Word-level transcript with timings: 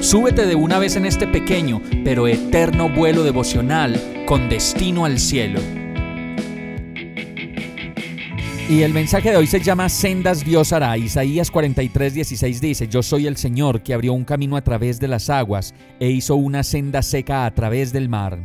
súbete 0.00 0.46
de 0.46 0.54
una 0.54 0.78
vez 0.78 0.96
en 0.96 1.06
este 1.06 1.26
pequeño 1.26 1.80
pero 2.04 2.26
eterno 2.26 2.88
vuelo 2.88 3.22
devocional 3.22 4.24
con 4.26 4.48
destino 4.48 5.04
al 5.04 5.18
cielo. 5.18 5.60
Y 8.68 8.82
el 8.82 8.94
mensaje 8.94 9.32
de 9.32 9.36
hoy 9.36 9.48
se 9.48 9.58
llama 9.58 9.88
Sendas 9.88 10.44
Dios 10.44 10.72
hará. 10.72 10.96
Isaías 10.96 11.50
43, 11.50 12.14
16 12.14 12.60
dice, 12.60 12.86
Yo 12.86 13.02
soy 13.02 13.26
el 13.26 13.36
Señor 13.36 13.82
que 13.82 13.92
abrió 13.92 14.12
un 14.12 14.24
camino 14.24 14.56
a 14.56 14.62
través 14.62 15.00
de 15.00 15.08
las 15.08 15.28
aguas 15.28 15.74
e 15.98 16.08
hizo 16.10 16.36
una 16.36 16.62
senda 16.62 17.02
seca 17.02 17.46
a 17.46 17.50
través 17.52 17.92
del 17.92 18.08
mar. 18.08 18.38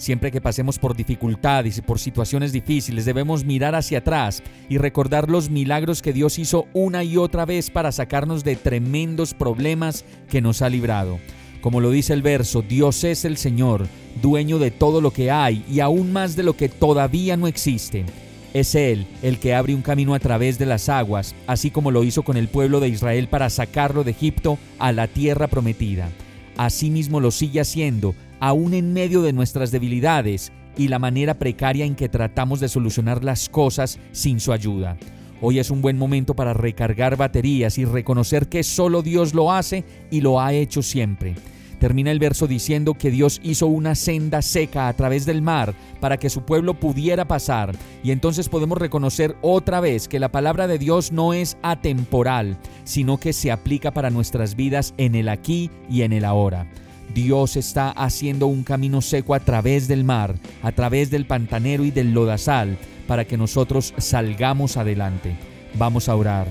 Siempre 0.00 0.32
que 0.32 0.40
pasemos 0.40 0.78
por 0.78 0.96
dificultades 0.96 1.76
y 1.76 1.82
por 1.82 1.98
situaciones 1.98 2.52
difíciles 2.52 3.04
debemos 3.04 3.44
mirar 3.44 3.74
hacia 3.74 3.98
atrás 3.98 4.42
y 4.70 4.78
recordar 4.78 5.28
los 5.28 5.50
milagros 5.50 6.00
que 6.00 6.14
Dios 6.14 6.38
hizo 6.38 6.66
una 6.72 7.04
y 7.04 7.18
otra 7.18 7.44
vez 7.44 7.68
para 7.68 7.92
sacarnos 7.92 8.42
de 8.42 8.56
tremendos 8.56 9.34
problemas 9.34 10.06
que 10.30 10.40
nos 10.40 10.62
ha 10.62 10.70
librado. 10.70 11.18
Como 11.60 11.82
lo 11.82 11.90
dice 11.90 12.14
el 12.14 12.22
verso, 12.22 12.62
Dios 12.62 13.04
es 13.04 13.26
el 13.26 13.36
Señor, 13.36 13.88
dueño 14.22 14.58
de 14.58 14.70
todo 14.70 15.02
lo 15.02 15.12
que 15.12 15.30
hay 15.30 15.66
y 15.70 15.80
aún 15.80 16.14
más 16.14 16.34
de 16.34 16.44
lo 16.44 16.56
que 16.56 16.70
todavía 16.70 17.36
no 17.36 17.46
existe. 17.46 18.06
Es 18.54 18.74
Él 18.74 19.06
el 19.20 19.38
que 19.38 19.54
abre 19.54 19.74
un 19.74 19.82
camino 19.82 20.14
a 20.14 20.18
través 20.18 20.58
de 20.58 20.64
las 20.64 20.88
aguas, 20.88 21.34
así 21.46 21.70
como 21.70 21.90
lo 21.90 22.04
hizo 22.04 22.22
con 22.22 22.38
el 22.38 22.48
pueblo 22.48 22.80
de 22.80 22.88
Israel 22.88 23.28
para 23.28 23.50
sacarlo 23.50 24.02
de 24.02 24.12
Egipto 24.12 24.58
a 24.78 24.92
la 24.92 25.08
tierra 25.08 25.46
prometida. 25.46 26.08
Asimismo 26.56 27.20
lo 27.20 27.30
sigue 27.30 27.60
haciendo, 27.60 28.14
aún 28.40 28.74
en 28.74 28.92
medio 28.92 29.22
de 29.22 29.32
nuestras 29.32 29.70
debilidades 29.70 30.52
y 30.76 30.88
la 30.88 30.98
manera 30.98 31.38
precaria 31.38 31.84
en 31.84 31.94
que 31.94 32.08
tratamos 32.08 32.60
de 32.60 32.68
solucionar 32.68 33.22
las 33.22 33.48
cosas 33.48 33.98
sin 34.12 34.40
su 34.40 34.52
ayuda. 34.52 34.96
Hoy 35.42 35.58
es 35.58 35.70
un 35.70 35.80
buen 35.80 35.96
momento 35.96 36.34
para 36.34 36.52
recargar 36.52 37.16
baterías 37.16 37.78
y 37.78 37.84
reconocer 37.84 38.48
que 38.48 38.62
solo 38.62 39.02
Dios 39.02 39.34
lo 39.34 39.52
hace 39.52 39.84
y 40.10 40.20
lo 40.20 40.40
ha 40.40 40.52
hecho 40.52 40.82
siempre. 40.82 41.34
Termina 41.78 42.10
el 42.10 42.18
verso 42.18 42.46
diciendo 42.46 42.92
que 42.92 43.10
Dios 43.10 43.40
hizo 43.42 43.66
una 43.66 43.94
senda 43.94 44.42
seca 44.42 44.86
a 44.86 44.92
través 44.92 45.24
del 45.24 45.40
mar 45.40 45.74
para 45.98 46.18
que 46.18 46.28
su 46.28 46.42
pueblo 46.42 46.74
pudiera 46.74 47.26
pasar. 47.26 47.74
Y 48.02 48.10
entonces 48.10 48.50
podemos 48.50 48.76
reconocer 48.76 49.34
otra 49.40 49.80
vez 49.80 50.06
que 50.06 50.20
la 50.20 50.30
palabra 50.30 50.66
de 50.66 50.78
Dios 50.78 51.10
no 51.10 51.32
es 51.32 51.56
atemporal, 51.62 52.58
sino 52.84 53.16
que 53.16 53.32
se 53.32 53.50
aplica 53.50 53.92
para 53.92 54.10
nuestras 54.10 54.56
vidas 54.56 54.92
en 54.98 55.14
el 55.14 55.30
aquí 55.30 55.70
y 55.88 56.02
en 56.02 56.12
el 56.12 56.26
ahora. 56.26 56.70
Dios 57.14 57.56
está 57.56 57.90
haciendo 57.90 58.46
un 58.46 58.62
camino 58.62 59.00
seco 59.00 59.34
a 59.34 59.40
través 59.40 59.88
del 59.88 60.04
mar, 60.04 60.36
a 60.62 60.72
través 60.72 61.10
del 61.10 61.26
pantanero 61.26 61.84
y 61.84 61.90
del 61.90 62.12
lodazal, 62.12 62.78
para 63.06 63.24
que 63.24 63.36
nosotros 63.36 63.94
salgamos 63.98 64.76
adelante. 64.76 65.36
Vamos 65.74 66.08
a 66.08 66.16
orar. 66.16 66.46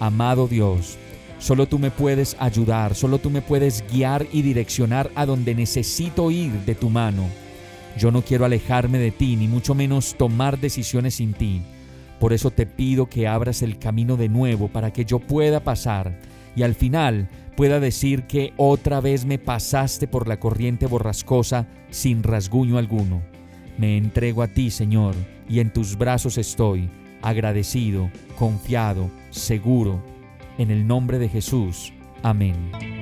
Amado 0.00 0.48
Dios, 0.48 0.98
Solo 1.42 1.66
tú 1.66 1.80
me 1.80 1.90
puedes 1.90 2.36
ayudar, 2.38 2.94
solo 2.94 3.18
tú 3.18 3.28
me 3.28 3.42
puedes 3.42 3.84
guiar 3.90 4.28
y 4.30 4.42
direccionar 4.42 5.10
a 5.16 5.26
donde 5.26 5.56
necesito 5.56 6.30
ir 6.30 6.52
de 6.64 6.76
tu 6.76 6.88
mano. 6.88 7.24
Yo 7.98 8.12
no 8.12 8.22
quiero 8.22 8.44
alejarme 8.44 8.98
de 8.98 9.10
ti, 9.10 9.34
ni 9.34 9.48
mucho 9.48 9.74
menos 9.74 10.14
tomar 10.16 10.60
decisiones 10.60 11.16
sin 11.16 11.32
ti. 11.32 11.62
Por 12.20 12.32
eso 12.32 12.52
te 12.52 12.64
pido 12.64 13.06
que 13.06 13.26
abras 13.26 13.62
el 13.62 13.80
camino 13.80 14.16
de 14.16 14.28
nuevo 14.28 14.68
para 14.68 14.92
que 14.92 15.04
yo 15.04 15.18
pueda 15.18 15.58
pasar 15.58 16.16
y 16.54 16.62
al 16.62 16.76
final 16.76 17.28
pueda 17.56 17.80
decir 17.80 18.24
que 18.24 18.52
otra 18.56 19.00
vez 19.00 19.24
me 19.24 19.38
pasaste 19.38 20.06
por 20.06 20.28
la 20.28 20.40
corriente 20.40 20.86
borrascosa 20.86 21.66
sin 21.90 22.22
rasguño 22.22 22.78
alguno. 22.78 23.22
Me 23.78 23.96
entrego 23.96 24.42
a 24.42 24.48
ti, 24.48 24.70
Señor, 24.70 25.14
y 25.48 25.60
en 25.60 25.72
tus 25.72 25.96
brazos 25.96 26.38
estoy, 26.38 26.88
agradecido, 27.22 28.10
confiado, 28.38 29.10
seguro 29.30 30.02
en 30.58 30.70
el 30.70 30.86
nombre 30.86 31.18
de 31.18 31.28
Jesús. 31.28 31.92
Amén. 32.22 33.01